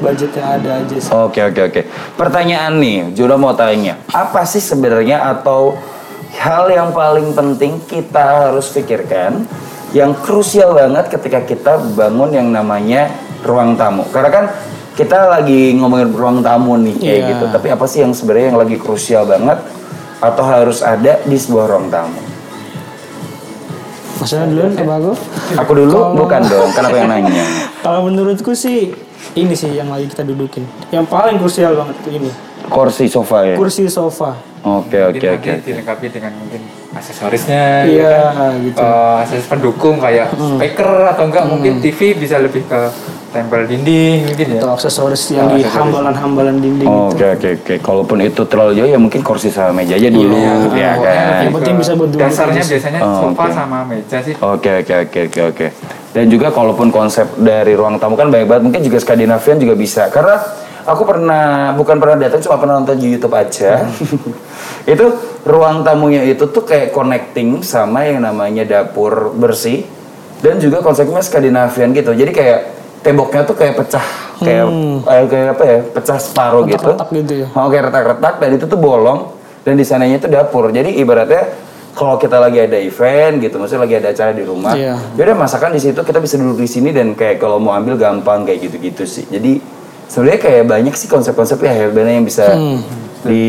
[0.02, 0.30] budget.
[0.34, 1.10] yang ada aja sih.
[1.10, 1.82] Oke oke oke.
[2.18, 5.78] Pertanyaan nih, Juno mau tanya, apa sih sebenarnya atau
[6.34, 9.46] hal yang paling penting kita harus pikirkan
[9.92, 13.12] yang krusial banget ketika kita bangun yang namanya
[13.44, 14.08] ruang tamu.
[14.10, 14.46] Karena kan
[14.92, 17.30] kita lagi ngomongin ruang tamu nih kayak Iya.
[17.30, 17.46] gitu.
[17.50, 19.60] Tapi apa sih yang sebenarnya yang lagi krusial banget
[20.18, 22.22] atau harus ada di sebuah ruang tamu?
[24.22, 25.14] Maksudnya duluan apa aku?
[25.58, 27.46] Aku dulu Kalau- bukan dong, kenapa yang nanya?
[27.84, 28.94] Kalau menurutku sih
[29.34, 30.64] ini sih yang lagi kita dudukin.
[30.90, 32.32] Yang paling krusial banget itu ini.
[32.64, 33.56] Kursi sofa ya.
[33.56, 34.38] Kursi sofa.
[34.62, 35.66] Oke oke nanti oke.
[35.66, 36.62] dilengkapi dengan mungkin
[36.94, 38.54] aksesorisnya Iya, ya kan?
[38.62, 38.78] gitu.
[38.78, 42.80] Eh, aksesoris pendukung kayak speaker atau enggak mungkin TV bisa lebih ke
[43.32, 47.26] tempel dinding mungkin ya Atau aksesoris yang Oh, di hambalan-hambalan dinding Oke gitu.
[47.34, 47.76] oke oke.
[47.82, 51.42] Kalaupun itu terlalu jauh ya mungkin kursi sama meja aja dulu Iya, ya pokoknya kan.
[51.42, 53.54] Yang penting bisa buat dua dasarnya biasanya Oh, sofa oke.
[53.56, 55.68] sama meja sih Oke oke oke oke oke.
[56.12, 60.12] Dan juga kalaupun konsep dari ruang tamu kan banyak banget mungkin juga Skandinavian juga bisa.
[60.12, 60.44] Karena
[60.84, 63.88] aku pernah bukan pernah datang cuma pernah nonton di YouTube aja.
[64.94, 65.06] itu
[65.48, 69.88] ruang tamunya itu tuh kayak connecting sama yang namanya dapur bersih
[70.44, 72.12] dan juga konsepnya Skandinavian gitu.
[72.12, 72.60] Jadi kayak
[73.02, 74.06] temboknya tuh kayak pecah
[74.44, 74.66] kayak
[75.08, 75.80] eh, kayak apa ya?
[75.96, 76.92] Pecah separuh gitu.
[76.92, 77.48] Retak-retak gitu ya.
[77.56, 79.20] Oh, kayak retak-retak dan itu tuh bolong
[79.64, 80.76] dan di sananya itu dapur.
[80.76, 84.96] Jadi ibaratnya kalau kita lagi ada event gitu, maksudnya lagi ada acara di rumah, Iya.
[85.16, 88.00] ya udah masakan di situ kita bisa duduk di sini dan kayak kalau mau ambil
[88.00, 89.28] gampang kayak gitu-gitu sih.
[89.28, 89.60] Jadi
[90.08, 92.46] sebenarnya kayak banyak sih konsep-konsep ya sebenarnya yang bisa
[93.22, 93.46] di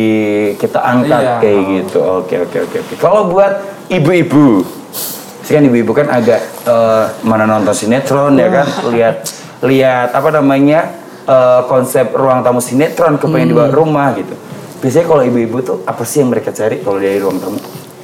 [0.59, 1.35] kita angkat Iya.
[1.39, 1.99] kayak gitu.
[2.03, 2.95] Oke oke oke oke.
[2.99, 3.53] Kalau buat
[3.89, 4.67] ibu-ibu,
[5.43, 9.17] sih kan ibu-ibu kan agak eh, mana nonton sinetron ya kan, lihat
[9.63, 10.93] lihat apa namanya
[11.25, 14.35] eh, konsep ruang tamu sinetron kepengen dibawa rumah gitu.
[14.83, 17.59] Biasanya kalau ibu-ibu tuh apa sih yang mereka cari kalau dari ruang tamu?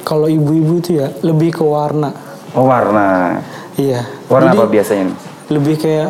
[0.09, 2.09] Kalau ibu-ibu tuh ya lebih ke warna.
[2.57, 3.37] Oh warna.
[3.77, 4.01] Iya.
[4.25, 5.05] Warna Jadi, apa biasanya?
[5.53, 6.09] Lebih kayak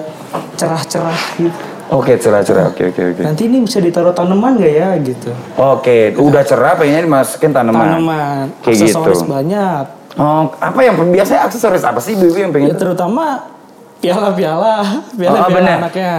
[0.55, 1.59] cerah-cerah gitu.
[1.91, 2.71] Oke cerah-cerah.
[2.71, 3.21] Oke oke oke.
[3.27, 5.35] Nanti ini bisa ditaruh tanaman gak ya gitu.
[5.57, 7.81] Oke, udah cerah pengennya dimasukin tanaman.
[7.81, 9.27] Tanaman, Kayak aksesoris gitu.
[9.27, 9.83] banyak.
[10.15, 12.71] Oh, apa yang biasanya aksesoris apa sih ibu-ibu yang pengen?
[12.71, 13.51] Ya terutama
[13.99, 14.75] piala-piala,
[15.19, 15.77] piala-piala benar.
[15.83, 16.15] anaknya.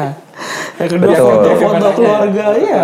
[0.77, 1.29] Yang kedua Betul.
[1.33, 2.83] foto-foto keluarga, iya.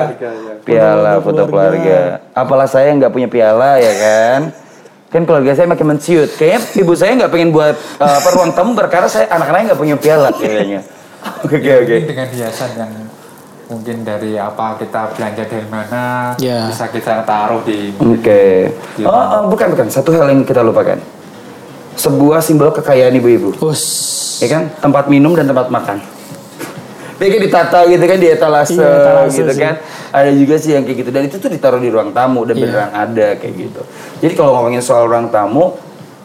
[0.62, 1.98] Piala foto keluarga.
[2.32, 4.40] Apalah saya nggak punya piala ya kan?
[5.16, 6.28] Kan keluarga saya makin menciut.
[6.36, 9.96] Kayaknya ibu saya nggak pengen buat uh, apa, ruang tamu karena saya anak-anaknya nggak punya
[9.96, 10.84] piala kayaknya.
[11.42, 11.72] Oke oke.
[11.72, 12.92] mungkin dengan hiasan yang
[13.66, 16.70] mungkin dari apa kita belanja dari mana Ya.
[16.70, 18.70] bisa kita taruh di Oke.
[19.02, 19.88] Oh, oh, bukan bukan.
[19.88, 21.00] Satu hal yang kita lupakan.
[21.96, 23.56] Sebuah simbol kekayaan ibu-ibu.
[23.64, 24.36] Us.
[24.44, 25.96] ya kan tempat minum dan tempat makan
[27.16, 29.60] dia kan ditata gitu kan di etalase, Iya, etalase gitu sih.
[29.60, 29.74] kan
[30.10, 32.62] ada juga sih yang kayak gitu dan itu tuh ditaruh di ruang tamu dan Iya.
[32.62, 33.80] beneran ada kayak gitu
[34.20, 35.76] jadi kalau ngomongin soal ruang tamu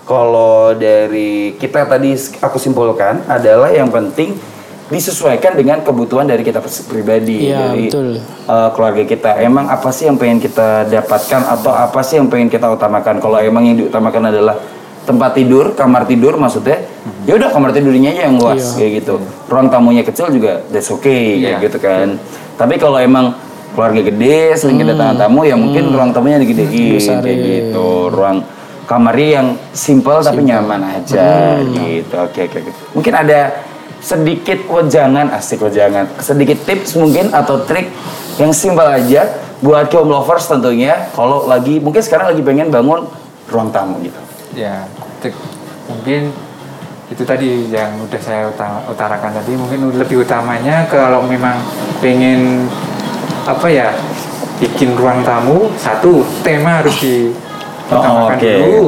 [0.03, 4.35] kalau dari kita tadi aku simpulkan adalah yang penting
[4.87, 8.19] disesuaikan dengan kebutuhan dari kita pribadi Iya, dari betul.
[8.45, 12.51] uh, keluarga kita emang apa sih yang pengen kita dapatkan atau apa sih yang pengen
[12.51, 14.59] kita utamakan kalau emang yang diutamakan adalah
[15.01, 16.85] tempat tidur kamar tidur maksudnya.
[17.25, 18.77] Ya udah kamar tidurnya aja yang luas Iya.
[18.77, 19.13] kayak gitu.
[19.49, 21.65] Ruang tamunya kecil juga that's okay kayak Iya.
[21.65, 22.07] gitu kan.
[22.55, 23.33] Tapi kalau emang
[23.73, 27.23] keluarga gede sering kedatangan tamu ya mungkin ruang tamunya digedein Dibesarin.
[27.23, 27.87] kayak gitu.
[28.11, 28.37] Ruang
[28.85, 32.13] kamarnya yang simple, tapi nyaman aja gitu.
[32.19, 32.71] Oke oke oke.
[32.93, 33.63] Mungkin ada
[33.97, 36.05] sedikit wejangan asik wejangan.
[36.19, 37.89] Sedikit tips mungkin atau trik
[38.37, 39.25] yang simpel aja
[39.61, 43.05] buat kaum lovers tentunya kalau lagi mungkin sekarang lagi pengen bangun
[43.45, 44.17] ruang tamu gitu
[44.53, 44.85] ya
[45.87, 46.31] mungkin
[47.11, 49.51] itu tadi yang udah saya uta- utarakan tadi.
[49.53, 51.59] Mungkin lebih utamanya kalau memang
[51.99, 52.65] pengen
[53.43, 53.91] apa ya
[54.61, 58.51] bikin ruang tamu satu tema harus diutamakan Oh, oke.
[58.55, 58.85] dulu.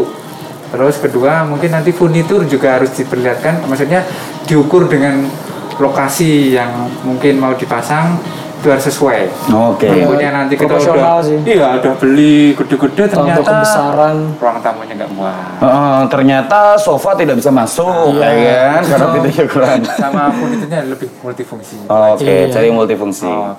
[0.73, 3.67] Terus kedua mungkin nanti furnitur juga harus diperlihatkan.
[3.67, 4.07] Maksudnya
[4.47, 5.27] diukur dengan
[5.75, 6.69] lokasi yang
[7.03, 8.17] mungkin mau dipasang
[8.63, 11.35] itu harus sesuai oke Takutnya nanti kita udah sih.
[11.43, 14.17] iya udah beli gede-gede ternyata kebesaran.
[14.33, 18.31] ruang tamunya nggak muat Eh, ternyata sofa tidak bisa masuk Iya.
[18.31, 21.75] ya kan karena pintunya kurang sama furniturnya lebih multifungsi.
[21.85, 22.47] oke Iya.
[22.47, 23.51] cari multifungsi Oh,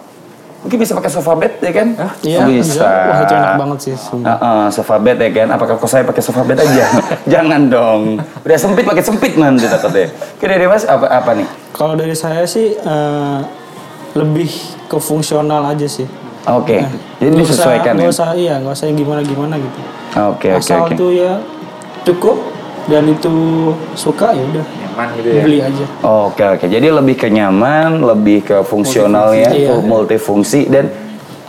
[0.65, 1.89] mungkin bisa pakai sofa bed ya kan?
[2.25, 2.89] Iya, bisa.
[2.89, 3.95] Wah, itu enak banget sih.
[3.95, 4.33] sumpah.
[4.33, 5.49] Heeh, sofa bed ya kan?
[5.53, 6.89] Apakah kok saya pakai sofa bed aja?
[7.29, 8.17] Jangan dong.
[8.41, 10.09] Udah sempit pakai sempit nanti takutnya.
[10.09, 11.45] Oke dari mas apa apa nih?
[11.71, 13.39] Kalau dari saya sih eh,
[14.15, 14.49] lebih
[14.95, 16.07] ke fungsional aja sih.
[16.47, 16.79] Oke.
[17.19, 17.99] Jadi Nggak usah- disesuaikan ya.
[17.99, 19.81] nggak usah iya, nggak usah yang gimana-gimana gitu.
[20.15, 20.95] Oke oke Asal oke.
[20.95, 21.33] tuh ya
[22.03, 22.37] cukup
[22.85, 23.33] dan itu
[23.95, 25.85] suka ya udah nyaman gitu ya beli aja.
[26.05, 26.67] Oke oke.
[26.69, 29.75] Jadi lebih ke nyaman, lebih ke fungsionalnya, Multifungsi, iya.
[29.83, 30.85] multifungsi dan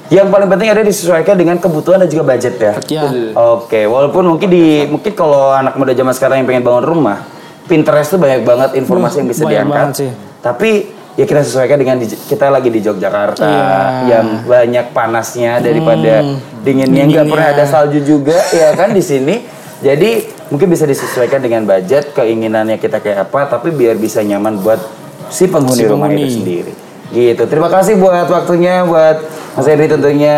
[0.08, 2.74] yang paling penting ada disesuaikan dengan kebutuhan dan juga budget ya.
[2.88, 3.04] Ya,
[3.36, 7.26] Oke, walaupun mungkin di mungkin kalau anak muda zaman sekarang yang pengen bangun rumah,
[7.66, 9.76] Pinterest tuh banyak banget informasi yang bisa banyak diangkat.
[9.76, 10.12] banget sih.
[10.40, 10.72] Tapi
[11.15, 13.80] ya kita sesuaikan dengan di- kita lagi di Yogyakarta Iya.
[14.06, 16.23] yang banyak panasnya daripada
[16.62, 19.36] dinginnya nggak pernah ada salju juga ya kan di sini.
[19.75, 24.80] Jadi mungkin bisa disesuaikan dengan budget keinginannya kita kayak apa, tapi biar bisa nyaman buat
[25.28, 26.32] si penghuni Si rumah itu penghuni.
[26.32, 26.73] sendiri.
[27.08, 27.43] Gitu.
[27.45, 29.19] Terima kasih buat waktunya buat
[29.54, 30.38] Mas Henry tentunya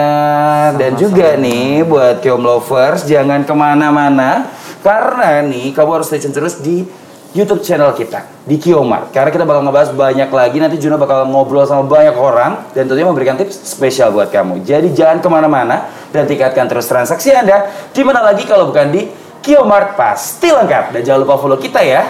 [0.73, 4.45] dan juga nih buat Kiom Lovers jangan ke mana-mana
[4.79, 6.85] karena nih kamu harus stay terus di
[7.35, 11.67] YouTube channel kita di Kiomar karena kita bakal ngebahas banyak lagi nanti Juno bakal ngobrol
[11.67, 14.63] sama banyak orang dan tentunya memberikan tips spesial buat kamu.
[14.63, 17.67] Jadi jangan ke mana-mana dan tingkatkan terus transaksi Anda.
[17.91, 19.07] Di mana lagi kalau bukan di
[19.43, 20.95] Kiomart pasti lengkap.
[20.95, 22.01] Dan jangan lupa follow kita ya